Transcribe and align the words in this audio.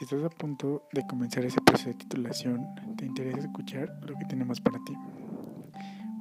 Si 0.00 0.04
estás 0.04 0.24
a 0.24 0.30
punto 0.30 0.88
de 0.94 1.06
comenzar 1.06 1.44
ese 1.44 1.60
proceso 1.60 1.90
de 1.90 1.96
titulación, 1.96 2.66
te 2.96 3.04
interesa 3.04 3.40
escuchar 3.40 3.98
lo 4.00 4.16
que 4.16 4.24
tenemos 4.24 4.58
para 4.58 4.82
ti. 4.82 4.94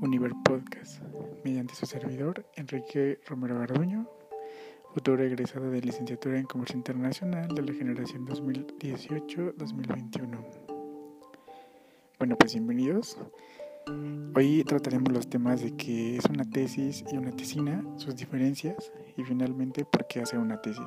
Univer 0.01 0.33
Podcast, 0.43 1.01
mediante 1.45 1.75
su 1.75 1.85
servidor, 1.85 2.45
Enrique 2.57 3.21
Romero 3.25 3.57
Garduño, 3.57 4.05
futuro 4.93 5.23
egresado 5.23 5.71
de 5.71 5.79
licenciatura 5.79 6.37
en 6.37 6.45
Comercio 6.45 6.75
Internacional 6.75 7.47
de 7.55 7.61
la 7.61 7.71
generación 7.71 8.27
2018-2021. 8.27 10.43
Bueno, 12.19 12.35
pues 12.37 12.55
bienvenidos. 12.55 13.17
Hoy 14.35 14.65
trataremos 14.65 15.13
los 15.13 15.29
temas 15.29 15.61
de 15.61 15.77
qué 15.77 16.17
es 16.17 16.25
una 16.25 16.43
tesis 16.43 17.05
y 17.09 17.15
una 17.15 17.31
tesina, 17.31 17.81
sus 17.95 18.17
diferencias 18.17 18.91
y 19.15 19.23
finalmente 19.23 19.85
por 19.85 20.05
qué 20.07 20.19
hacer 20.19 20.39
una 20.39 20.61
tesis. 20.61 20.83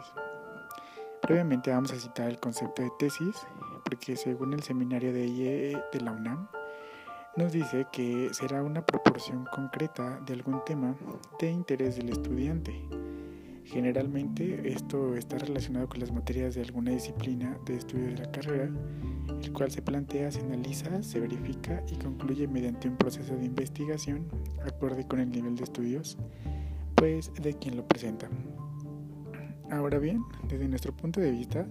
Previamente 1.23 1.71
vamos 1.71 1.93
a 1.93 2.01
citar 2.01 2.29
el 2.29 2.41
concepto 2.41 2.83
de 2.83 2.91
tesis, 2.99 3.37
porque 3.85 4.17
según 4.17 4.55
el 4.55 4.63
seminario 4.65 5.13
de 5.13 5.25
IE 5.25 5.81
de 5.93 6.01
la 6.01 6.11
UNAM, 6.11 6.49
nos 7.37 7.53
dice 7.53 7.87
que 7.93 8.29
será 8.33 8.65
una 8.65 8.85
proporción 8.85 9.45
concreta 9.45 10.21
de 10.27 10.35
algún 10.35 10.65
tema 10.67 10.97
de 11.39 11.49
interés 11.49 11.95
del 11.95 12.09
estudiante. 12.09 12.75
Generalmente 13.65 14.73
esto 14.73 15.15
está 15.15 15.39
relacionado 15.39 15.89
con 15.89 16.01
las 16.01 16.11
materias 16.11 16.57
de 16.57 16.63
alguna 16.63 16.91
disciplina 16.91 17.57
de 17.67 17.77
estudio 17.77 18.07
de 18.07 18.19
la 18.19 18.31
carrera, 18.33 18.69
el 19.41 19.53
cual 19.53 19.71
se 19.71 19.81
plantea, 19.81 20.33
se 20.33 20.41
analiza, 20.41 21.05
se 21.05 21.21
verifica 21.21 21.85
y 21.89 22.03
concluye 22.03 22.49
mediante 22.49 22.89
un 22.89 22.97
proceso 22.97 23.37
de 23.37 23.45
investigación 23.45 24.27
acorde 24.67 25.07
con 25.07 25.21
el 25.21 25.31
nivel 25.31 25.55
de 25.55 25.63
estudios, 25.63 26.19
pues 26.97 27.33
de 27.41 27.55
quien 27.55 27.77
lo 27.77 27.87
presenta. 27.87 28.29
Ahora 29.73 29.99
bien, 29.99 30.23
desde 30.51 30.69
nuestro 30.69 30.93
punto 30.93 31.19
de 31.19 31.31
vista, 31.31 31.67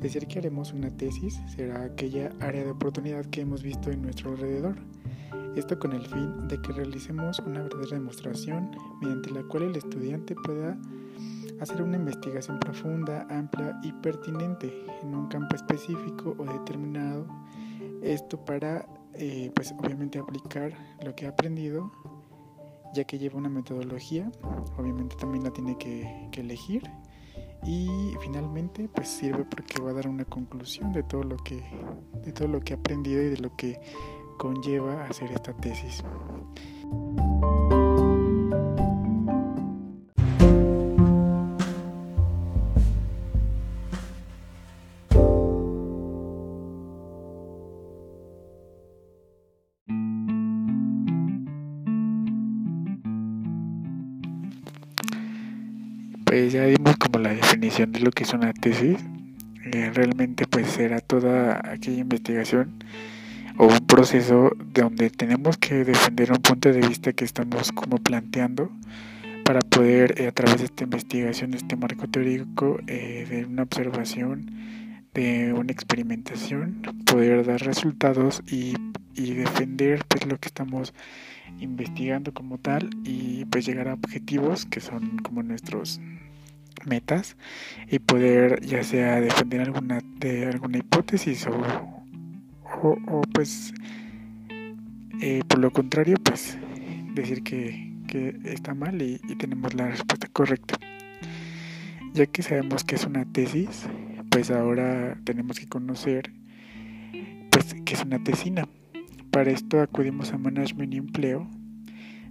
decir 0.00 0.26
que 0.26 0.38
haremos 0.38 0.72
una 0.72 0.88
tesis 0.88 1.38
será 1.54 1.84
aquella 1.84 2.32
área 2.40 2.64
de 2.64 2.70
oportunidad 2.70 3.26
que 3.26 3.42
hemos 3.42 3.62
visto 3.62 3.90
en 3.90 4.00
nuestro 4.00 4.30
alrededor. 4.30 4.76
Esto 5.54 5.78
con 5.78 5.92
el 5.92 6.06
fin 6.06 6.48
de 6.48 6.58
que 6.62 6.72
realicemos 6.72 7.40
una 7.40 7.60
verdadera 7.60 7.98
demostración 7.98 8.70
mediante 9.02 9.30
la 9.30 9.42
cual 9.42 9.64
el 9.64 9.76
estudiante 9.76 10.34
pueda 10.34 10.78
hacer 11.60 11.82
una 11.82 11.98
investigación 11.98 12.58
profunda, 12.60 13.26
amplia 13.28 13.78
y 13.82 13.92
pertinente 13.92 14.72
en 15.02 15.14
un 15.14 15.28
campo 15.28 15.54
específico 15.54 16.34
o 16.38 16.44
determinado. 16.46 17.26
Esto 18.02 18.42
para, 18.42 18.86
eh, 19.12 19.52
pues 19.54 19.74
obviamente 19.78 20.18
aplicar 20.18 20.72
lo 21.04 21.14
que 21.14 21.26
ha 21.26 21.28
aprendido, 21.28 21.92
ya 22.94 23.04
que 23.04 23.18
lleva 23.18 23.36
una 23.36 23.50
metodología, 23.50 24.32
obviamente 24.78 25.14
también 25.16 25.44
la 25.44 25.50
tiene 25.50 25.76
que, 25.76 26.30
que 26.32 26.40
elegir 26.40 26.90
y 27.64 28.14
finalmente 28.20 28.88
pues 28.88 29.08
sirve 29.08 29.44
porque 29.44 29.80
va 29.80 29.90
a 29.90 29.94
dar 29.94 30.08
una 30.08 30.24
conclusión 30.24 30.92
de 30.92 31.02
todo 31.02 31.22
lo 31.22 31.36
que 31.36 31.62
de 32.24 32.32
todo 32.32 32.48
lo 32.48 32.60
que 32.60 32.74
he 32.74 32.76
aprendido 32.76 33.22
y 33.22 33.30
de 33.30 33.38
lo 33.38 33.54
que 33.56 33.80
conlleva 34.38 35.04
hacer 35.04 35.30
esta 35.32 35.52
tesis. 35.52 36.02
De 57.78 58.00
lo 58.00 58.12
que 58.12 58.22
es 58.22 58.32
una 58.32 58.52
tesis. 58.52 58.98
Eh, 59.64 59.90
realmente 59.92 60.46
pues 60.46 60.68
será 60.68 61.00
toda 61.00 61.60
aquella 61.64 61.98
investigación 61.98 62.70
o 63.56 63.66
un 63.66 63.86
proceso 63.86 64.52
donde 64.72 65.10
tenemos 65.10 65.56
que 65.58 65.84
defender 65.84 66.30
un 66.30 66.38
punto 66.38 66.70
de 66.70 66.86
vista 66.86 67.12
que 67.12 67.24
estamos 67.24 67.72
como 67.72 67.98
planteando 67.98 68.70
para 69.44 69.60
poder 69.60 70.20
eh, 70.20 70.28
a 70.28 70.32
través 70.32 70.58
de 70.58 70.64
esta 70.66 70.84
investigación, 70.84 71.54
este 71.54 71.74
marco 71.76 72.06
teórico, 72.06 72.78
eh, 72.86 73.26
de 73.28 73.44
una 73.44 73.64
observación, 73.64 74.52
de 75.12 75.52
una 75.52 75.72
experimentación, 75.72 76.80
poder 77.06 77.44
dar 77.44 77.60
resultados 77.62 78.42
y, 78.46 78.74
y 79.14 79.34
defender 79.34 80.04
pues 80.06 80.26
lo 80.26 80.38
que 80.38 80.46
estamos 80.46 80.94
investigando 81.58 82.32
como 82.32 82.58
tal 82.58 82.90
y 83.04 83.44
pues 83.46 83.66
llegar 83.66 83.88
a 83.88 83.94
objetivos 83.94 84.64
que 84.64 84.80
son 84.80 85.18
como 85.18 85.42
nuestros 85.42 86.00
metas 86.86 87.36
y 87.90 87.98
poder 87.98 88.60
ya 88.64 88.82
sea 88.82 89.20
defender 89.20 89.60
alguna 89.60 90.00
de 90.18 90.46
alguna 90.46 90.78
hipótesis 90.78 91.46
o, 91.46 91.62
o, 92.82 93.22
pues 93.32 93.72
eh, 95.20 95.42
por 95.48 95.58
lo 95.58 95.70
contrario 95.70 96.16
pues 96.22 96.58
decir 97.14 97.42
que, 97.42 97.92
que 98.08 98.36
está 98.44 98.74
mal 98.74 99.00
y, 99.00 99.18
tenemos 99.38 99.74
la 99.74 99.88
respuesta 99.88 100.28
correcta. 100.28 100.78
Ya 102.12 102.26
que 102.26 102.42
sabemos 102.42 102.84
que 102.84 102.94
es 102.94 103.04
una 103.04 103.24
tesis 103.24 103.86
pues 104.30 104.50
ahora 104.50 105.18
tenemos 105.24 105.58
que 105.58 105.66
conocer 105.66 106.32
pues 107.50 107.74
que 107.84 107.94
es 107.94 108.02
una 108.02 108.22
tesina. 108.22 108.68
Para 109.30 109.50
esto 109.50 109.80
acudimos 109.80 110.32
a 110.32 110.38
management 110.38 110.94
y 110.94 110.96
empleo 110.98 111.48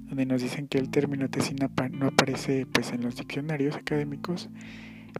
donde 0.07 0.25
nos 0.25 0.41
dicen 0.41 0.67
que 0.67 0.77
el 0.77 0.89
término 0.89 1.29
tesina 1.29 1.69
no 1.91 2.07
aparece 2.07 2.65
pues 2.65 2.91
en 2.91 3.01
los 3.01 3.15
diccionarios 3.15 3.75
académicos, 3.75 4.49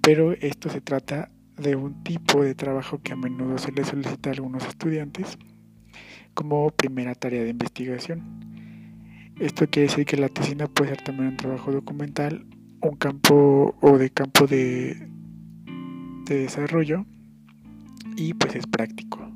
pero 0.01 0.33
esto 0.33 0.69
se 0.69 0.81
trata 0.81 1.29
de 1.57 1.75
un 1.75 2.03
tipo 2.03 2.43
de 2.43 2.55
trabajo 2.55 3.01
que 3.01 3.13
a 3.13 3.15
menudo 3.15 3.57
se 3.57 3.71
le 3.71 3.83
solicita 3.83 4.29
a 4.29 4.33
algunos 4.33 4.65
estudiantes 4.65 5.37
como 6.33 6.69
primera 6.71 7.15
tarea 7.15 7.43
de 7.43 7.49
investigación. 7.49 8.23
Esto 9.39 9.67
quiere 9.67 9.89
decir 9.89 10.05
que 10.05 10.17
la 10.17 10.29
tesina 10.29 10.67
puede 10.67 10.91
ser 10.91 11.01
también 11.01 11.29
un 11.29 11.37
trabajo 11.37 11.71
documental, 11.71 12.45
un 12.81 12.95
campo 12.95 13.75
o 13.81 13.97
de 13.97 14.09
campo 14.09 14.47
de, 14.47 15.07
de 16.25 16.35
desarrollo 16.35 17.05
y 18.15 18.33
pues 18.33 18.55
es 18.55 18.67
práctico. 18.67 19.31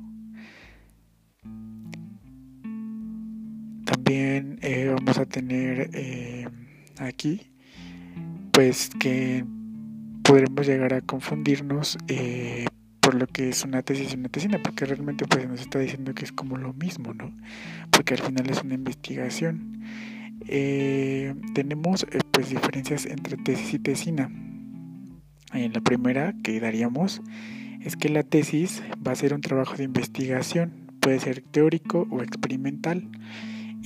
También 4.08 4.58
eh, 4.62 4.90
vamos 4.90 5.18
a 5.18 5.26
tener 5.26 5.90
eh, 5.92 6.48
aquí 6.96 7.42
pues 8.52 8.88
que 8.98 9.44
podremos 10.22 10.66
llegar 10.66 10.94
a 10.94 11.02
confundirnos 11.02 11.98
eh, 12.08 12.64
por 13.00 13.14
lo 13.16 13.26
que 13.26 13.50
es 13.50 13.66
una 13.66 13.82
tesis 13.82 14.14
y 14.14 14.16
una 14.16 14.30
tesina, 14.30 14.60
porque 14.64 14.86
realmente 14.86 15.26
pues 15.26 15.46
nos 15.46 15.60
está 15.60 15.78
diciendo 15.78 16.14
que 16.14 16.24
es 16.24 16.32
como 16.32 16.56
lo 16.56 16.72
mismo, 16.72 17.12
¿no? 17.12 17.36
Porque 17.90 18.14
al 18.14 18.20
final 18.20 18.48
es 18.48 18.62
una 18.62 18.72
investigación. 18.72 19.82
tenemos 21.52 22.06
pues 22.30 22.48
diferencias 22.48 23.04
entre 23.04 23.36
tesis 23.36 23.74
y 23.74 23.78
tesina. 23.78 24.30
En 25.52 25.74
la 25.74 25.82
primera 25.82 26.34
que 26.42 26.58
daríamos 26.60 27.20
es 27.82 27.94
que 27.96 28.08
la 28.08 28.22
tesis 28.22 28.82
va 29.06 29.12
a 29.12 29.16
ser 29.16 29.34
un 29.34 29.42
trabajo 29.42 29.76
de 29.76 29.84
investigación, 29.84 30.96
puede 30.98 31.20
ser 31.20 31.42
teórico 31.42 32.08
o 32.10 32.22
experimental 32.22 33.06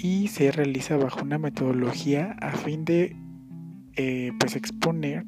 y 0.02 0.26
se 0.26 0.50
realiza 0.50 0.96
bajo 0.96 1.22
una 1.22 1.38
metodología 1.38 2.32
a 2.40 2.50
fin 2.50 2.84
de 2.84 3.14
eh, 3.94 4.32
pues 4.40 4.56
exponer 4.56 5.24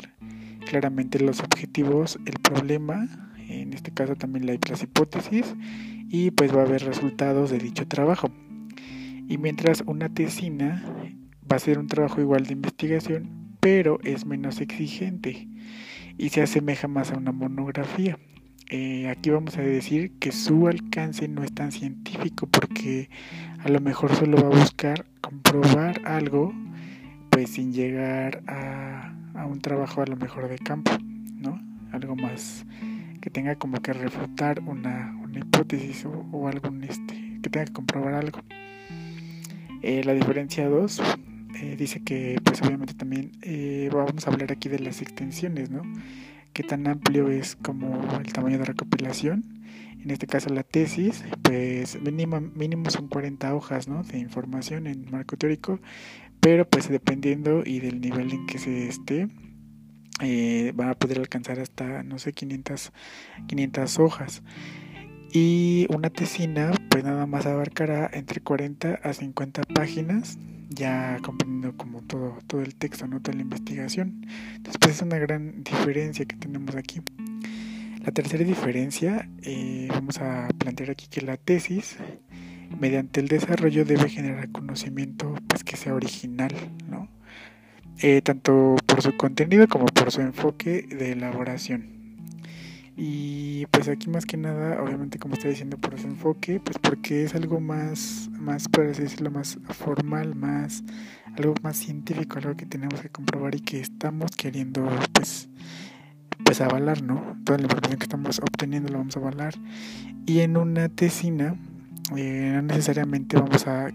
claramente 0.68 1.20
los 1.20 1.40
objetivos, 1.40 2.18
el 2.26 2.40
problema, 2.40 3.06
en 3.48 3.72
este 3.72 3.92
caso 3.92 4.16
también 4.16 4.46
las 4.46 4.82
hipótesis 4.82 5.54
y 6.08 6.32
pues 6.32 6.52
va 6.52 6.62
a 6.62 6.64
haber 6.64 6.84
resultados 6.84 7.50
de 7.50 7.58
dicho 7.58 7.86
trabajo. 7.86 8.32
Y 9.28 9.38
mientras 9.38 9.84
una 9.86 10.08
tesina 10.08 10.82
va 11.50 11.56
a 11.56 11.60
ser 11.60 11.78
un 11.78 11.86
trabajo 11.86 12.20
igual 12.20 12.44
de 12.44 12.54
investigación, 12.54 13.56
pero 13.60 14.00
es 14.02 14.26
menos 14.26 14.60
exigente 14.60 15.46
y 16.18 16.30
se 16.30 16.42
asemeja 16.42 16.88
más 16.88 17.12
a 17.12 17.16
una 17.16 17.30
monografía. 17.30 18.18
Eh, 18.76 19.08
aquí 19.08 19.30
vamos 19.30 19.56
a 19.56 19.62
decir 19.62 20.10
que 20.18 20.32
su 20.32 20.66
alcance 20.66 21.28
no 21.28 21.44
es 21.44 21.52
tan 21.52 21.70
científico 21.70 22.48
porque 22.48 23.08
a 23.60 23.68
lo 23.68 23.78
mejor 23.78 24.12
solo 24.16 24.36
va 24.36 24.48
a 24.48 24.60
buscar 24.60 25.06
comprobar 25.20 26.00
algo 26.04 26.52
pues 27.30 27.50
sin 27.50 27.72
llegar 27.72 28.42
a, 28.48 29.14
un 29.46 29.60
trabajo 29.60 30.02
a 30.02 30.06
lo 30.06 30.16
mejor 30.16 30.48
de 30.48 30.58
campo, 30.58 30.90
¿no? 31.38 31.60
Algo 31.92 32.16
más 32.16 32.66
que 33.20 33.30
tenga 33.30 33.54
como 33.54 33.80
que 33.80 33.92
refutar 33.92 34.58
una, 34.58 35.16
hipótesis 35.32 36.04
o, 36.32 36.48
algún 36.48 36.82
este, 36.82 37.38
que 37.44 37.50
tenga 37.50 37.66
que 37.66 37.72
comprobar 37.74 38.14
algo. 38.14 38.40
Eh, 39.82 40.02
la 40.02 40.14
diferencia 40.14 40.68
2 40.68 41.00
eh, 41.60 41.76
dice 41.78 42.02
que 42.02 42.40
pues 42.42 42.60
obviamente 42.62 42.94
también 42.94 43.30
vamos 43.92 44.26
a 44.26 44.32
hablar 44.32 44.50
aquí 44.50 44.68
de 44.68 44.80
las 44.80 45.00
extensiones, 45.00 45.70
¿no? 45.70 45.82
Qué 46.54 46.62
tan 46.62 46.86
amplio 46.86 47.28
es 47.28 47.56
como 47.56 48.00
el 48.18 48.32
tamaño 48.32 48.58
de 48.58 48.64
recopilación. 48.64 49.44
En 50.00 50.10
este 50.10 50.26
caso 50.26 50.48
la 50.50 50.62
tesis, 50.62 51.24
pues 51.42 52.00
mínimo, 52.00 52.40
mínimo 52.40 52.90
son 52.90 53.08
40 53.08 53.54
hojas 53.54 53.88
¿no? 53.88 54.04
de 54.04 54.18
información 54.18 54.86
en 54.86 55.10
marco 55.10 55.36
teórico, 55.36 55.80
pero 56.40 56.68
pues 56.68 56.88
dependiendo 56.88 57.62
y 57.66 57.80
del 57.80 58.00
nivel 58.00 58.32
en 58.32 58.46
que 58.46 58.58
se 58.58 58.86
esté, 58.86 59.28
eh, 60.20 60.72
van 60.76 60.90
a 60.90 60.94
poder 60.94 61.18
alcanzar 61.18 61.58
hasta, 61.58 62.04
no 62.04 62.18
sé, 62.18 62.32
500, 62.32 62.92
500 63.48 63.98
hojas. 63.98 64.42
Y 65.36 65.88
una 65.92 66.10
tesina, 66.10 66.70
pues 66.90 67.02
nada 67.02 67.26
más 67.26 67.44
abarcará 67.44 68.08
entre 68.12 68.40
40 68.40 69.00
a 69.02 69.12
50 69.12 69.62
páginas, 69.74 70.38
ya 70.68 71.18
comprendiendo 71.24 71.76
como 71.76 72.02
todo, 72.02 72.38
todo 72.46 72.60
el 72.60 72.76
texto, 72.76 73.08
no 73.08 73.20
toda 73.20 73.38
la 73.38 73.42
investigación. 73.42 74.24
Entonces, 74.54 74.78
pues 74.80 74.94
es 74.94 75.02
una 75.02 75.18
gran 75.18 75.64
diferencia 75.64 76.24
que 76.24 76.36
tenemos 76.36 76.76
aquí. 76.76 77.00
La 78.04 78.12
tercera 78.12 78.44
diferencia, 78.44 79.28
eh, 79.42 79.88
vamos 79.90 80.20
a 80.20 80.46
plantear 80.56 80.90
aquí 80.90 81.08
que 81.10 81.20
la 81.20 81.36
tesis, 81.36 81.96
mediante 82.78 83.18
el 83.18 83.26
desarrollo, 83.26 83.84
debe 83.84 84.08
generar 84.08 84.52
conocimiento 84.52 85.34
pues 85.48 85.64
que 85.64 85.76
sea 85.76 85.94
original, 85.94 86.54
¿no? 86.88 87.08
Eh, 87.98 88.22
tanto 88.22 88.76
por 88.86 89.02
su 89.02 89.16
contenido 89.16 89.66
como 89.66 89.86
por 89.86 90.12
su 90.12 90.20
enfoque 90.20 90.82
de 90.82 91.10
elaboración. 91.10 92.03
Y 92.96 93.66
pues 93.66 93.88
aquí 93.88 94.08
más 94.08 94.24
que 94.24 94.36
nada, 94.36 94.80
obviamente 94.80 95.18
como 95.18 95.34
está 95.34 95.48
diciendo 95.48 95.76
por 95.78 95.98
su 95.98 96.06
enfoque, 96.06 96.60
pues 96.60 96.78
porque 96.78 97.24
es 97.24 97.34
algo 97.34 97.60
más, 97.60 98.30
más 98.38 98.68
por 98.68 98.86
así 98.86 99.02
decirlo, 99.02 99.30
más 99.30 99.58
formal, 99.70 100.34
más, 100.34 100.84
algo 101.36 101.54
más 101.62 101.76
científico, 101.76 102.38
algo 102.38 102.56
que 102.56 102.66
tenemos 102.66 103.00
que 103.00 103.08
comprobar 103.08 103.54
y 103.56 103.60
que 103.60 103.80
estamos 103.80 104.30
queriendo 104.36 104.88
pues, 105.12 105.48
pues 106.44 106.60
avalar, 106.60 107.02
¿no? 107.02 107.36
Toda 107.44 107.58
la 107.58 107.64
información 107.64 107.98
que 107.98 108.04
estamos 108.04 108.38
obteniendo 108.38 108.92
la 108.92 108.98
vamos 108.98 109.16
a 109.16 109.20
avalar. 109.20 109.54
Y 110.24 110.40
en 110.40 110.56
una 110.56 110.88
tesina, 110.88 111.56
eh, 112.16 112.52
no 112.54 112.62
necesariamente 112.62 113.36
vamos 113.36 113.66
a 113.66 113.90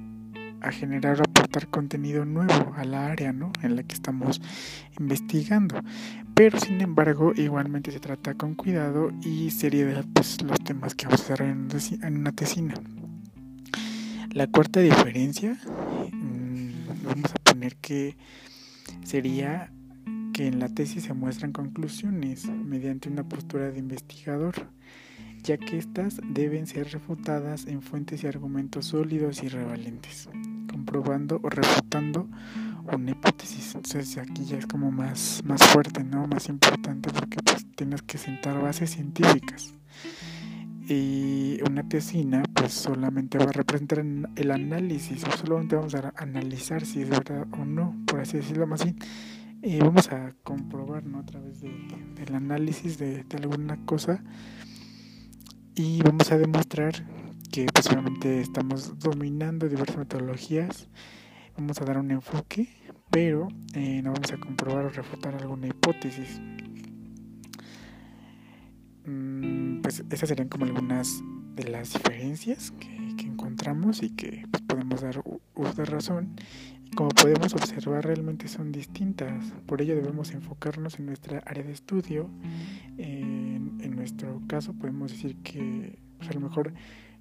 a 0.61 0.71
generar 0.71 1.21
contenido 1.69 2.25
nuevo 2.25 2.73
a 2.75 2.83
la 2.83 3.07
área 3.07 3.33
¿no? 3.33 3.51
en 3.61 3.75
la 3.75 3.83
que 3.83 3.95
estamos 3.95 4.41
investigando. 4.99 5.75
Pero 6.33 6.59
sin 6.59 6.81
embargo, 6.81 7.33
igualmente 7.35 7.91
se 7.91 7.99
trata 7.99 8.35
con 8.35 8.55
cuidado 8.55 9.11
y 9.23 9.51
seriedad 9.51 10.05
pues, 10.13 10.41
los 10.41 10.59
temas 10.63 10.95
que 10.95 11.05
vamos 11.05 11.21
a 11.21 11.33
hacer 11.33 11.41
en 11.41 12.17
una 12.17 12.31
tesina. 12.31 12.75
La 14.31 14.47
cuarta 14.47 14.79
diferencia, 14.79 15.57
mm, 16.11 17.03
vamos 17.03 17.31
a 17.33 17.51
poner 17.51 17.75
que 17.77 18.15
sería 19.03 19.71
que 20.33 20.47
en 20.47 20.59
la 20.59 20.69
tesis 20.69 21.03
se 21.03 21.13
muestran 21.13 21.51
conclusiones 21.51 22.45
mediante 22.45 23.09
una 23.09 23.27
postura 23.27 23.71
de 23.71 23.79
investigador 23.79 24.69
ya 25.43 25.57
que 25.57 25.77
éstas 25.77 26.19
deben 26.23 26.67
ser 26.67 26.91
refutadas 26.91 27.65
en 27.67 27.81
fuentes 27.81 28.23
y 28.23 28.27
argumentos 28.27 28.87
sólidos 28.87 29.43
y 29.43 29.47
revalentes, 29.47 30.29
comprobando 30.69 31.39
o 31.43 31.49
refutando 31.49 32.27
una 32.91 33.11
hipótesis. 33.11 33.75
Entonces 33.75 34.17
aquí 34.17 34.45
ya 34.45 34.57
es 34.57 34.65
como 34.65 34.91
más, 34.91 35.41
más 35.45 35.61
fuerte, 35.63 36.03
¿no? 36.03 36.27
Más 36.27 36.49
importante 36.49 37.09
porque 37.11 37.37
pues 37.43 37.65
tienes 37.75 38.01
que 38.01 38.17
sentar 38.17 38.61
bases 38.61 38.91
científicas. 38.91 39.73
Y 40.87 41.59
una 41.69 41.87
tesina 41.87 42.43
pues 42.53 42.73
solamente 42.73 43.37
va 43.37 43.45
a 43.45 43.51
representar 43.51 43.99
el 44.35 44.51
análisis, 44.51 45.23
o 45.23 45.31
solamente 45.31 45.75
vamos 45.75 45.93
a 45.93 46.13
analizar 46.17 46.83
si 46.83 47.01
es 47.01 47.09
verdad 47.09 47.45
o 47.51 47.63
no, 47.63 47.95
por 48.07 48.21
así 48.21 48.37
decirlo 48.37 48.65
más 48.65 48.83
bien. 48.83 48.97
Y 49.61 49.79
vamos 49.79 50.11
a 50.11 50.33
comprobar, 50.43 51.05
¿no? 51.05 51.19
A 51.19 51.25
través 51.25 51.61
de, 51.61 51.69
del 52.15 52.33
análisis 52.33 52.97
de, 52.97 53.23
de 53.23 53.37
alguna 53.37 53.77
cosa 53.85 54.23
y 55.75 56.01
vamos 56.01 56.29
a 56.31 56.37
demostrar 56.37 56.93
que 57.51 57.65
pues 57.73 57.87
estamos 58.23 58.99
dominando 58.99 59.67
diversas 59.67 59.97
metodologías 59.97 60.87
vamos 61.57 61.81
a 61.81 61.85
dar 61.85 61.97
un 61.97 62.11
enfoque 62.11 62.69
pero 63.09 63.47
eh, 63.73 64.01
no 64.03 64.13
vamos 64.13 64.31
a 64.31 64.37
comprobar 64.37 64.85
o 64.85 64.89
refutar 64.89 65.35
alguna 65.35 65.67
hipótesis. 65.67 66.39
Mm, 69.05 69.81
pues 69.81 70.03
esas 70.09 70.29
serían 70.29 70.49
como 70.49 70.65
algunas 70.65 71.21
de 71.55 71.63
las 71.63 71.93
diferencias 71.93 72.71
que, 72.79 72.99
encontramos 73.19 74.03
y 74.03 74.09
que 74.09 74.45
pues, 74.51 74.63
podemos 74.63 75.01
dar 75.01 75.23
uso 75.55 75.73
de 75.73 75.85
razón. 75.85 76.35
Como 76.95 77.09
podemos 77.09 77.53
observar 77.53 78.05
realmente 78.05 78.47
son 78.47 78.71
distintas. 78.71 79.53
Por 79.65 79.81
ello 79.81 79.95
debemos 79.95 80.31
enfocarnos 80.31 80.99
en 80.99 81.05
nuestra 81.05 81.39
área 81.45 81.63
de 81.63 81.71
estudio. 81.71 82.29
En, 82.97 83.95
nuestro 83.95 84.41
caso 84.47 84.73
podemos 84.73 85.11
decir 85.11 85.35
que 85.37 85.99
pues, 86.17 86.29
a 86.29 86.33
lo 86.33 86.41
mejor 86.41 86.73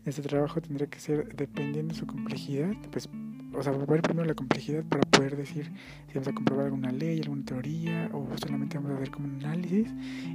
este 0.05 0.23
trabajo 0.23 0.61
tendría 0.61 0.89
que 0.89 1.01
ser 1.01 1.35
dependiendo 1.37 1.93
de 1.93 2.01
su 2.01 2.07
complejidad, 2.07 2.73
pues, 2.91 3.09
o 3.55 3.63
sea, 3.63 3.73
ver 3.73 4.03
primero 4.03 4.27
la 4.27 4.35
complejidad 4.35 4.85
para 4.85 5.03
poder 5.03 5.37
decir 5.37 5.71
si 6.07 6.15
vamos 6.15 6.29
a 6.29 6.33
comprobar 6.33 6.67
alguna 6.67 6.91
ley, 6.91 7.21
alguna 7.21 7.45
teoría, 7.45 8.11
o 8.13 8.27
solamente 8.37 8.77
vamos 8.79 8.93
a 8.93 8.97
hacer 8.97 9.11
como 9.11 9.29
un 9.29 9.45
análisis 9.45 9.89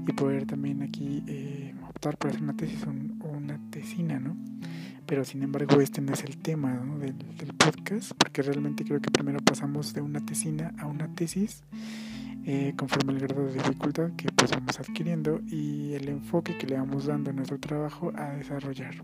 y 0.08 0.12
poder 0.14 0.46
también 0.46 0.82
aquí 0.82 1.24
eh, 1.28 1.74
optar 1.90 2.18
por 2.18 2.32
hacer 2.32 2.44
una 2.44 2.56
tesis 2.56 2.86
o, 2.86 3.28
una 3.28 3.60
tesina, 3.70 4.20
¿no? 4.20 4.36
Pero 5.06 5.26
sin 5.26 5.44
embargo 5.44 5.82
este 5.82 6.02
no 6.02 6.14
es 6.14 6.24
el 6.24 6.38
tema 6.38 6.82
del, 7.00 7.14
podcast, 7.58 8.14
porque 8.18 8.42
realmente 8.42 8.84
creo 8.84 9.02
que 9.02 9.12
primero 9.12 9.40
pasamos 9.40 9.94
de 9.94 10.02
una 10.02 10.26
tesina 10.26 10.74
a 10.80 10.86
una 10.86 11.08
tesis 11.14 11.64
eh, 12.46 12.74
conforme 12.76 13.14
al 13.14 13.20
grado 13.20 13.46
de 13.46 13.54
dificultad 13.54 14.12
que 14.18 14.30
pues 14.36 14.52
vamos 14.52 14.80
adquiriendo 14.80 15.40
y 15.48 15.94
el 15.94 16.10
enfoque 16.10 16.58
que 16.58 16.68
le 16.68 16.78
vamos 16.78 17.06
dando 17.06 17.30
a 17.30 17.34
nuestro 17.34 17.60
trabajo 17.60 18.12
a 18.16 18.32
desarrollar. 18.32 18.96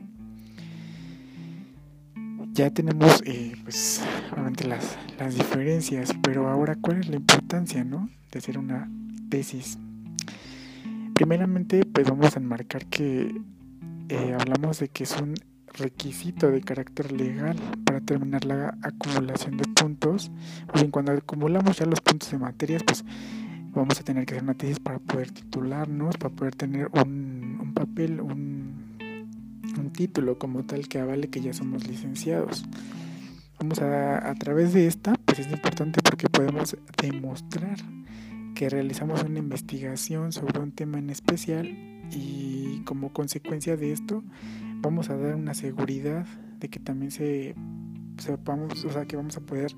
Ya 2.60 2.70
tenemos 2.72 3.22
eh, 3.26 3.54
pues 3.64 4.04
obviamente 4.34 4.68
las, 4.68 4.98
las 5.18 5.34
diferencias, 5.34 6.14
pero 6.22 6.50
ahora 6.50 6.76
cuál 6.76 7.00
es 7.00 7.08
la 7.08 7.16
importancia 7.16 7.86
¿no? 7.86 8.10
de 8.34 8.40
hacer 8.40 8.58
una 8.58 8.92
tesis. 9.30 9.78
Primeramente 11.14 11.86
pues 11.86 12.10
vamos 12.10 12.36
a 12.36 12.40
enmarcar 12.42 12.86
que 12.88 13.34
eh, 14.10 14.36
hablamos 14.38 14.80
de 14.80 14.90
que 14.90 15.06
es 15.06 15.16
un 15.22 15.36
requisito 15.74 16.52
de 16.52 16.60
carácter 16.60 17.14
legal 17.14 17.56
para 17.86 18.02
terminar 18.02 18.44
la 18.44 18.78
acumulación 18.82 19.56
de 19.56 19.64
puntos. 19.74 20.30
Bien, 20.74 20.92
cuando 20.92 21.14
acumulamos 21.14 21.78
ya 21.78 21.86
los 21.86 22.02
puntos 22.02 22.30
de 22.30 22.40
materias, 22.40 22.84
pues 22.84 23.06
vamos 23.72 24.02
a 24.02 24.04
tener 24.04 24.26
que 24.26 24.34
hacer 24.34 24.44
una 24.44 24.56
tesis 24.56 24.82
para 24.82 25.00
poder 25.00 25.32
titularnos, 25.32 26.18
para 26.18 26.36
poder 26.36 26.56
tener 26.56 26.90
un, 26.92 27.72
papel, 27.74 28.20
un, 28.20 28.59
un, 29.78 29.92
título 29.92 30.38
como 30.38 30.66
tal 30.66 30.88
que 30.88 31.00
avale 31.00 31.30
que 31.30 31.42
ya 31.42 31.54
somos 31.54 31.88
licenciados. 31.88 32.66
Vamos 33.60 33.80
a, 33.80 34.30
a 34.30 34.36
través 34.36 34.74
de 34.74 34.88
esta, 34.88 35.16
pues 35.26 35.40
es 35.40 35.52
importante 35.52 36.02
porque 36.02 36.30
podemos 36.30 36.78
demostrar 37.02 37.78
que 38.56 38.70
realizamos 38.70 39.24
una 39.24 39.40
investigación 39.40 40.32
sobre 40.32 40.60
un 40.60 40.72
tema 40.72 41.00
en 41.00 41.10
especial 41.10 41.68
y 42.12 42.82
como 42.86 43.14
consecuencia 43.14 43.78
de 43.78 43.92
esto 43.92 44.24
vamos 44.82 45.10
a 45.10 45.18
dar 45.18 45.36
una 45.36 45.54
seguridad 45.54 46.26
de 46.60 46.70
que 46.70 46.80
también 46.80 47.12
se 47.12 47.56
sepamos, 48.18 48.84
o 48.84 48.90
sea, 48.90 49.06
que 49.06 49.16
vamos 49.16 49.38
a 49.38 49.42
poder 49.42 49.76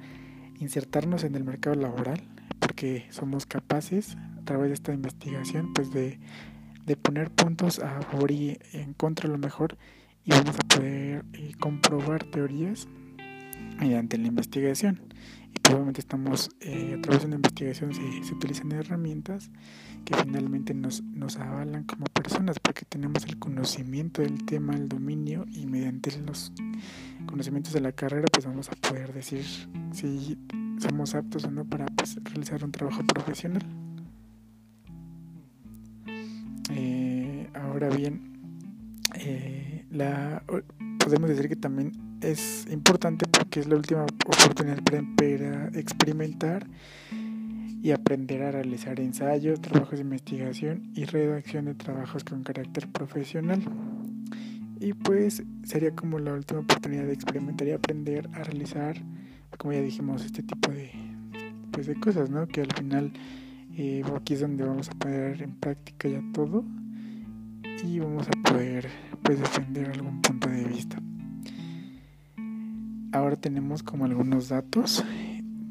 insertarnos 0.60 1.24
en 1.24 1.36
el 1.36 1.44
mercado 1.44 1.76
laboral 1.76 2.22
porque 2.60 3.06
somos 3.10 3.46
capaces 3.46 4.18
a 4.40 4.46
través 4.46 4.70
de 4.70 4.74
esta 4.76 4.94
investigación 4.94 5.74
pues 5.74 5.92
de, 5.92 6.20
poner 7.02 7.32
puntos 7.32 7.80
a 7.80 8.02
favor 8.02 8.32
y 8.32 8.58
en 8.74 8.94
contra 8.94 9.28
a 9.28 9.32
lo 9.32 9.38
mejor 9.38 9.78
y 10.24 10.32
vamos 10.32 10.56
a 10.56 10.76
poder 10.76 11.26
eh, 11.34 11.54
comprobar 11.60 12.24
teorías 12.26 12.88
mediante 13.80 14.18
la 14.18 14.28
investigación 14.28 15.02
y 15.54 15.60
probablemente 15.60 16.02
estamos 16.02 16.50
eh, 16.62 16.96
a 16.98 17.02
través 17.02 17.22
de 17.22 17.28
una 17.28 17.36
investigación 17.36 17.94
se, 17.94 18.24
se, 18.24 18.34
utilizan 18.34 18.72
herramientas 18.72 19.50
que 20.06 20.16
finalmente 20.16 20.74
nos, 20.74 21.02
nos 21.04 21.38
avalan 21.38 21.84
como 21.84 22.06
personas 22.06 22.60
porque 22.60 22.86
tenemos 22.86 23.26
el 23.26 23.38
conocimiento 23.38 24.22
del 24.22 24.46
tema, 24.46 24.74
el 24.74 24.88
dominio 24.88 25.46
y 25.52 25.66
mediante 25.66 26.18
los 26.22 26.52
conocimientos 27.26 27.74
de 27.74 27.82
la 27.82 27.92
carrera 27.92 28.26
pues 28.32 28.46
vamos 28.46 28.70
a 28.70 28.76
poder 28.76 29.14
decir 29.14 29.46
si 29.94 30.38
somos 30.80 31.16
aptos 31.16 31.46
o 31.46 31.52
no 31.52 31.66
para 31.66 31.86
pues, 31.88 32.18
realizar 32.24 32.64
un 32.64 32.72
trabajo 32.72 33.04
profesional. 33.04 33.81
Ahora 37.82 37.96
bien, 37.96 38.22
eh, 39.16 39.86
la, 39.90 40.44
podemos 41.04 41.30
decir 41.30 41.50
que 41.50 41.56
también 41.56 41.92
es 42.22 42.68
importante 42.72 43.26
porque 43.26 43.60
es 43.60 43.68
la 43.68 43.76
última 43.76 44.04
oportunidad 44.04 44.84
para 44.84 45.68
experimentar 45.74 46.68
y 47.82 47.90
aprender 47.90 48.44
a 48.44 48.52
realizar 48.52 49.00
ensayos, 49.00 49.60
trabajos 49.62 49.98
de 49.98 50.02
investigación 50.02 50.92
y 50.94 51.06
redacción 51.06 51.66
de 51.66 51.74
trabajos 51.74 52.24
con 52.24 52.44
carácter 52.44 52.88
profesional. 52.88 53.64
Y 54.80 54.94
pues 54.94 55.44
sería 55.64 55.96
como 55.96 56.20
la 56.20 56.34
última 56.34 56.60
oportunidad 56.60 57.06
de 57.06 57.14
experimentar 57.14 57.68
y 57.68 57.72
aprender 57.72 58.30
a 58.34 58.44
realizar, 58.44 58.96
como 59.58 59.74
ya 59.74 59.82
dijimos, 59.82 60.24
este 60.24 60.44
tipo 60.44 60.72
de, 60.72 60.92
pues 61.72 61.90
cosas, 62.00 62.30
¿no? 62.30 62.48
Que 62.48 62.62
al 62.62 62.74
final 62.74 63.12
eh, 63.76 64.04
aquí 64.16 64.36
es 64.36 64.42
donde 64.42 64.64
vamos 64.64 64.90
a 64.90 64.92
poner 64.94 65.42
en 65.42 65.56
práctica 65.56 66.08
ya 66.08 66.22
todo 66.34 66.64
y 67.84 68.00
vamos 68.00 68.28
a 68.28 68.50
poder 68.50 68.90
pues 69.24 69.40
defender 69.40 69.90
algún 69.90 70.22
punto 70.22 70.50
de 70.50 70.64
vista. 70.66 70.98
Ahora 73.12 73.36
tenemos 73.36 73.84
como 73.84 74.06
algunos 74.06 74.50
datos 74.50 75.04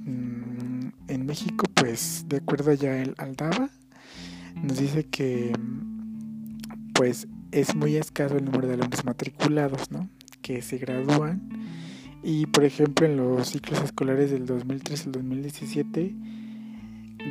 en 0.06 1.26
México, 1.26 1.66
pues 1.74 2.24
de 2.28 2.36
acuerdo 2.38 2.72
ya 2.72 3.00
el 3.00 3.14
Aldaba, 3.18 3.70
nos 4.62 4.78
dice 4.78 5.04
que 5.06 5.52
pues 6.94 7.26
es 7.50 7.74
muy 7.74 7.96
escaso 7.96 8.36
el 8.36 8.44
número 8.44 8.68
de 8.68 8.74
alumnos 8.74 9.04
matriculados, 9.04 9.90
¿no? 9.90 10.08
Que 10.42 10.62
se 10.62 10.78
gradúan 10.78 11.48
y 12.22 12.46
por 12.46 12.64
ejemplo 12.64 13.06
en 13.06 13.16
los 13.16 13.48
ciclos 13.48 13.82
escolares 13.82 14.30
del 14.30 14.46
2003 14.46 15.06
al 15.06 15.12
2017 15.12 16.14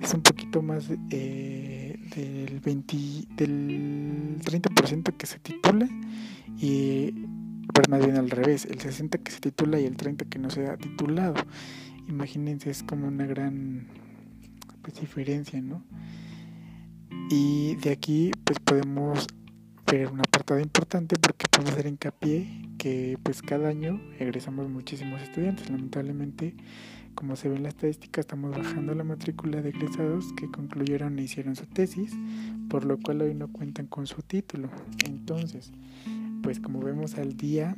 Es 0.00 0.14
un 0.14 0.22
poquito 0.22 0.62
más 0.62 0.90
eh, 1.10 1.98
del, 2.14 2.60
20, 2.60 2.96
del 3.36 4.38
30% 4.42 5.14
que 5.16 5.26
se 5.26 5.38
titula 5.38 5.86
y 6.58 7.12
pues 7.72 7.88
más 7.88 8.04
bien 8.04 8.16
al 8.16 8.30
revés, 8.30 8.66
el 8.66 8.80
60 8.80 9.18
que 9.18 9.30
se 9.30 9.40
titula 9.40 9.80
y 9.80 9.84
el 9.84 9.96
30 9.96 10.24
que 10.26 10.38
no 10.38 10.50
se 10.50 10.66
ha 10.66 10.76
titulado. 10.76 11.34
Imagínense, 12.08 12.70
es 12.70 12.82
como 12.82 13.08
una 13.08 13.26
gran 13.26 13.86
pues, 14.82 15.00
diferencia, 15.00 15.60
¿no? 15.60 15.84
Y 17.30 17.74
de 17.76 17.90
aquí 17.90 18.30
pues 18.44 18.58
podemos 18.60 19.26
ver 19.90 20.08
una 20.08 20.22
apartado 20.22 20.60
importante 20.60 21.16
porque 21.16 21.46
podemos 21.50 21.72
hacer 21.72 21.86
hincapié 21.86 22.68
que 22.78 23.18
pues 23.22 23.42
cada 23.42 23.68
año 23.68 24.00
egresamos 24.18 24.68
muchísimos 24.68 25.22
estudiantes. 25.22 25.70
Lamentablemente, 25.70 26.54
como 27.14 27.36
se 27.36 27.48
ve 27.48 27.56
en 27.56 27.62
la 27.62 27.68
estadística, 27.68 28.20
estamos 28.20 28.56
bajando 28.56 28.94
la 28.94 29.04
matrícula 29.04 29.62
de 29.62 29.70
egresados 29.70 30.32
que 30.36 30.50
concluyeron 30.50 31.18
e 31.18 31.22
hicieron 31.22 31.56
su 31.56 31.66
tesis, 31.66 32.12
por 32.68 32.84
lo 32.84 32.98
cual 32.98 33.22
hoy 33.22 33.34
no 33.34 33.48
cuentan 33.48 33.86
con 33.86 34.06
su 34.06 34.22
título. 34.22 34.68
Entonces, 35.04 35.72
pues 36.42 36.60
como 36.60 36.80
vemos 36.80 37.16
al 37.16 37.36
día 37.36 37.76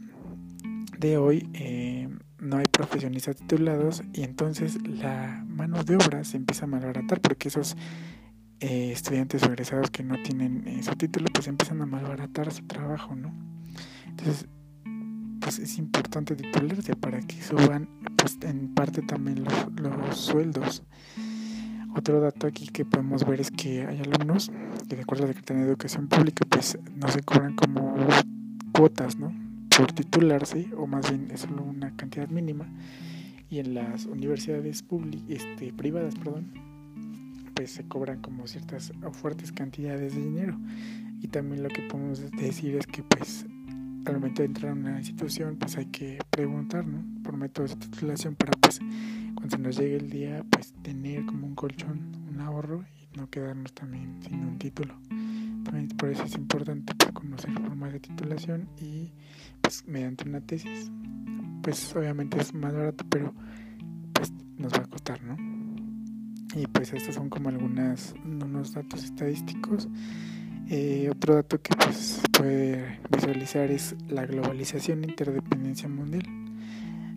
de 0.99 1.17
hoy, 1.17 1.49
eh, 1.55 2.09
no 2.41 2.57
hay 2.57 2.67
profesionistas 2.71 3.37
titulados 3.37 4.03
y 4.12 4.23
entonces 4.23 4.79
la 4.87 5.45
mano 5.49 5.85
de 5.85 5.97
obra 5.97 6.25
se 6.25 6.37
empieza 6.37 6.65
a 6.65 6.69
malbaratar 6.69 7.21
porque 7.21 7.49
esos 7.49 7.77
eh, 8.61 8.93
estudiantes 8.93 9.43
egresados 9.43 9.91
que 9.91 10.03
no 10.03 10.17
tienen 10.23 10.67
eh, 10.67 10.83
su 10.83 10.95
título 10.97 11.27
pues 11.33 11.47
empiezan 11.49 11.83
a 11.83 11.87
malbaratar 11.87 12.53
su 12.53 12.65
trabajo, 12.67 13.15
¿no? 13.15 13.33
Entonces, 14.07 14.47
pues 15.41 15.59
es 15.59 15.79
importante 15.79 16.35
titularse 16.35 16.97
para 16.97 17.21
que 17.21 17.41
suban 17.43 17.88
pues 18.17 18.38
en 18.43 18.75
parte 18.75 19.03
también 19.03 19.45
los, 19.45 19.55
los 19.77 20.19
sueldos. 20.19 20.83
Otro 21.97 22.21
dato 22.21 22.47
aquí 22.47 22.69
que 22.69 22.85
podemos 22.85 23.27
ver 23.27 23.41
es 23.41 23.50
que 23.50 23.87
hay 23.87 24.00
alumnos 24.00 24.50
que 24.88 24.97
de 24.97 25.03
acuerdo 25.03 25.25
a 25.25 25.27
la 25.29 25.33
Secretaría 25.33 25.62
de 25.65 25.69
Educación 25.71 26.09
Pública 26.09 26.45
pues 26.49 26.79
no 26.95 27.09
se 27.09 27.23
cobran 27.23 27.55
como 27.55 27.97
cuotas, 28.73 29.17
¿no? 29.19 29.33
por 29.79 29.93
titularse, 29.93 30.67
o 30.77 30.88
más 30.88 31.09
bien 31.09 31.31
es 31.31 31.43
solo 31.43 31.62
una 31.62 31.95
cantidad 31.95 32.29
mínima, 32.29 32.67
y 33.49 33.61
en 33.61 33.75
las 33.75 34.07
universidades 34.07 34.85
este, 35.29 35.73
privadas, 35.73 36.17
perdón, 36.17 36.53
pues 37.59 37.73
se 37.73 37.88
cobran 37.88 38.21
como 38.21 38.47
ciertas 38.47 38.93
o 39.03 39.11
fuertes 39.11 39.50
cantidades 39.50 40.15
de 40.15 40.23
dinero. 40.23 40.57
Y 41.21 41.27
también 41.27 41.65
lo 41.65 41.69
que 41.69 41.83
podemos 41.83 42.31
decir 42.31 42.77
es 42.77 42.87
que 42.87 43.03
pues 43.03 43.47
al 44.05 44.15
momento 44.15 44.43
de 44.43 44.47
entrar 44.47 44.71
a 44.71 44.75
una 44.75 44.99
institución 44.99 45.57
pues 45.57 45.77
hay 45.77 45.87
que 45.87 46.21
preguntar, 46.31 46.87
¿no? 46.87 47.03
Por 47.25 47.37
métodos 47.37 47.71
de 47.71 47.87
titulación 47.87 48.37
para 48.37 48.53
pues 48.53 48.79
cuando 49.35 49.59
nos 49.59 49.77
llegue 49.77 49.97
el 49.97 50.09
día 50.09 50.45
pues 50.49 50.73
tener 50.83 51.27
como 51.27 51.49
un 51.49 51.57
colchón, 51.57 52.12
un 52.29 52.41
ahorro 52.41 52.85
y 52.95 53.19
no 53.19 53.29
quedarnos 53.29 53.73
también 53.73 54.23
sin 54.23 54.38
un 54.45 54.57
título. 54.61 54.95
por 55.99 56.11
eso 56.11 56.23
es 56.23 56.37
importante 56.37 56.95
pues, 56.95 57.11
conocer 57.11 57.53
formas 57.55 57.93
de 57.93 57.99
titulación 57.99 58.69
y 58.81 59.11
pues, 59.61 59.85
mediante 59.85 60.29
una 60.29 60.41
tesis, 60.43 60.93
pues 61.61 61.97
obviamente 61.97 62.41
es 62.41 62.55
más 62.55 62.73
barato, 62.73 63.05
pero 63.11 63.35
pues 64.12 64.33
nos 64.59 64.73
va 64.73 64.85
a 64.85 64.87
costar, 64.87 65.21
¿no? 65.25 65.58
Y 66.59 66.67
pues 66.67 66.93
estos 66.93 67.15
son 67.15 67.29
como 67.29 67.50
algunos 67.50 68.17
unos 68.25 68.73
datos 68.73 69.05
estadísticos. 69.05 69.87
Eh, 70.69 71.09
otro 71.09 71.37
dato 71.37 71.62
que 71.62 71.71
pues 71.77 72.21
puede 72.33 72.99
visualizar 73.11 73.71
es 73.71 73.95
la 74.09 74.27
globalización 74.27 75.05
e 75.05 75.09
interdependencia 75.09 75.88
mundial. 75.88 76.25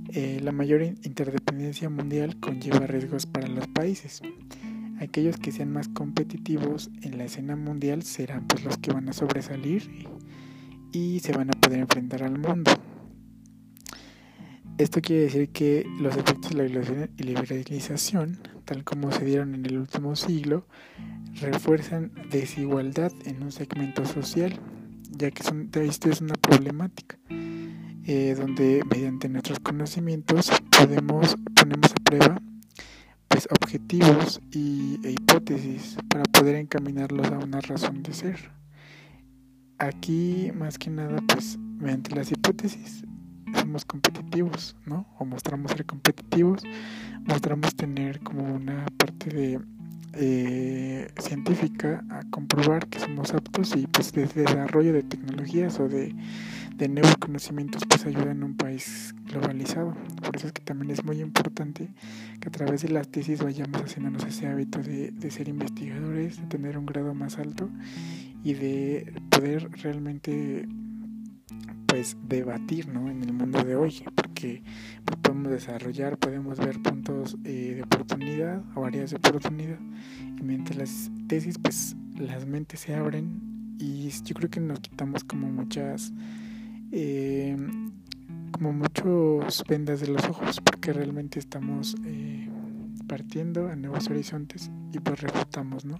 Eh, 0.10 0.40
la 0.44 0.52
mayor 0.52 0.84
interdependencia 0.84 1.90
mundial 1.90 2.40
conlleva 2.40 2.86
riesgos 2.86 3.26
para 3.26 3.48
los 3.48 3.68
países. 3.68 4.22
Aquellos 5.00 5.38
que 5.38 5.52
sean 5.52 5.74
más 5.74 5.88
competitivos 5.88 6.92
en 7.02 7.18
la 7.18 7.24
escena 7.24 7.56
mundial 7.56 8.04
serán 8.04 8.46
pues 8.46 8.64
los 8.64 8.78
que 8.78 8.94
van 8.94 9.10
a 9.10 9.14
sobresalir 9.14 9.90
y 10.92 11.20
se 11.22 11.32
van 11.32 11.50
a 11.50 11.60
poder 11.60 11.80
enfrentar 11.80 12.22
al 12.22 12.38
mundo. 12.38 12.70
Esto 14.78 15.02
quiere 15.02 15.24
decir 15.24 15.50
que 15.50 15.88
los 16.00 16.16
efectos 16.16 16.56
de 16.56 16.70
la 16.70 17.10
liberalización, 17.18 18.38
tal 18.72 18.86
como 18.86 19.12
se 19.12 19.26
dieron 19.26 19.54
en 19.54 19.66
el 19.66 19.78
último 19.80 20.16
siglo, 20.16 20.66
refuerzan 21.42 22.14
desigualdad 22.30 23.12
en 23.26 23.44
un 23.44 23.52
segmento 23.52 24.06
social, 24.06 24.62
ya 25.10 25.30
que 25.30 25.44
esto 25.86 26.10
es 26.10 26.22
una 26.22 26.36
problemática, 26.36 27.20
eh, 27.30 28.34
donde 28.34 28.82
mediante 28.90 29.28
nuestros 29.28 29.60
conocimientos 29.60 30.50
podemos 30.70 31.36
ponemos 31.54 31.92
a 31.92 31.96
prueba 31.96 32.42
pues, 33.28 33.50
objetivos 33.52 34.40
y, 34.54 35.02
e 35.04 35.12
hipótesis 35.12 35.98
para 36.08 36.24
poder 36.24 36.56
encaminarlos 36.56 37.28
a 37.28 37.40
una 37.40 37.60
razón 37.60 38.04
de 38.04 38.14
ser. 38.14 38.52
Aquí, 39.80 40.50
más 40.56 40.78
que 40.78 40.90
nada, 40.90 41.18
pues, 41.28 41.58
mediante 41.58 42.16
las 42.16 42.32
hipótesis, 42.32 43.04
somos 43.72 43.86
competitivos, 43.86 44.76
¿no? 44.86 45.06
O 45.18 45.24
mostramos 45.24 45.72
ser 45.72 45.86
competitivos, 45.86 46.62
mostramos 47.24 47.74
tener 47.74 48.20
como 48.20 48.44
una 48.44 48.86
parte 48.98 49.30
de 49.30 49.62
eh, 50.12 51.08
científica 51.18 52.04
a 52.10 52.24
comprobar 52.30 52.88
que 52.88 53.00
somos 53.00 53.34
aptos 53.34 53.78
y 53.78 53.88
pues 53.88 54.12
de 54.12 54.26
desarrollo 54.26 54.92
de 54.92 55.04
tecnologías 55.04 55.80
o 55.80 55.88
de, 55.88 56.14
de 56.76 56.90
nuevos 56.90 57.16
conocimientos 57.16 57.84
pues 57.88 58.06
ayuda 58.06 58.32
en 58.32 58.44
un 58.44 58.58
país 58.58 59.16
globalizado. 59.24 59.96
Por 60.22 60.36
eso 60.36 60.48
es 60.48 60.52
que 60.52 60.64
también 60.64 60.92
es 60.92 61.06
muy 61.06 61.22
importante 61.22 61.88
que 62.42 62.50
a 62.50 62.52
través 62.52 62.82
de 62.82 62.90
las 62.90 63.08
tesis 63.08 63.42
vayamos 63.42 63.84
haciéndonos 63.84 64.26
ese 64.26 64.48
hábito 64.48 64.80
de, 64.80 65.12
de 65.12 65.32
ser 65.32 65.48
investigadores, 65.48 66.42
de 66.42 66.48
tener 66.48 66.78
un 66.78 66.86
grado 66.86 67.14
más 67.14 67.40
alto 67.40 67.70
y 68.44 68.54
de 68.54 69.14
poder 69.30 69.72
realmente 69.82 70.68
pues 71.92 72.16
debatir 72.24 72.88
¿no? 72.88 73.10
en 73.12 73.22
el 73.22 73.34
mundo 73.34 73.62
de 73.66 73.76
hoy 73.76 74.02
porque 74.16 74.64
pues, 75.04 75.20
podemos 75.20 75.52
desarrollar 75.52 76.18
podemos 76.18 76.58
ver 76.58 76.82
puntos 76.82 77.36
eh, 77.44 77.74
de 77.76 77.84
oportunidad 77.84 78.64
o 78.76 78.86
áreas 78.86 79.10
de 79.10 79.18
oportunidad 79.18 79.78
y 80.40 80.42
mientras 80.42 80.78
las 80.78 81.12
tesis 81.28 81.58
pues 81.58 81.98
las 82.18 82.46
mentes 82.46 82.80
se 82.80 82.96
abren 82.96 83.76
y 83.78 84.10
yo 84.24 84.36
creo 84.36 84.50
que 84.50 84.62
nos 84.62 84.80
quitamos 84.80 85.26
como 85.26 85.52
muchas 85.52 86.14
eh, 86.94 87.58
como 88.54 88.72
muchos 88.72 89.62
vendas 89.68 90.00
de 90.00 90.08
los 90.08 90.24
ojos 90.30 90.62
porque 90.62 90.94
realmente 90.94 91.40
estamos 91.40 91.98
eh, 92.06 92.48
partiendo 93.06 93.68
a 93.68 93.76
nuevos 93.76 94.10
horizontes 94.10 94.72
y 94.94 95.00
pues 95.00 95.20
refutamos 95.20 95.84
no 95.84 96.00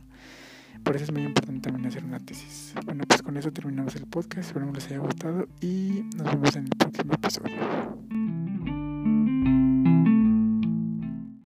por 0.84 0.96
eso 0.96 1.06
es 1.06 1.12
muy 1.12 1.24
importante 1.24 1.62
también 1.62 1.88
hacer 1.88 2.04
una 2.04 2.20
tesis. 2.20 2.74
Bueno, 2.86 3.04
pues 3.08 3.22
con 3.22 3.38
eso 3.38 3.52
terminamos 3.52 3.96
el 3.96 4.06
podcast. 4.08 4.48
Espero 4.48 4.68
que 4.68 4.74
les 4.74 4.88
haya 4.88 5.00
gustado 5.00 5.48
y 5.62 6.04
nos 6.18 6.28
vemos 6.28 6.56
en 6.56 6.64
el 6.64 6.70
próximo 6.78 7.14
episodio. 7.14 8.11